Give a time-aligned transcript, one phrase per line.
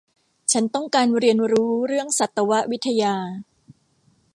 [0.51, 3.15] ฉันต้องการเรียนรู้เรื่องสัตววิทยา